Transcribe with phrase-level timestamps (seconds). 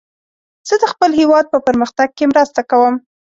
[0.67, 2.95] زه د خپل هیواد په پرمختګ کې مرسته کوم.